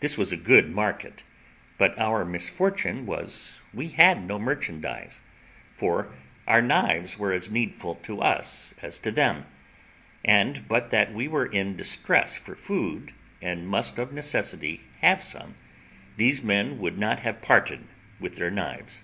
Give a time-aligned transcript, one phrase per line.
[0.00, 1.24] This was a good market,
[1.78, 5.22] but our misfortune was we had no merchandise;
[5.74, 6.12] for
[6.46, 9.46] our knives were as needful to us as to them,
[10.22, 15.54] and but that we were in distress for food, and must of necessity have some,
[16.18, 17.86] these men would not have parted
[18.20, 19.02] with their knives.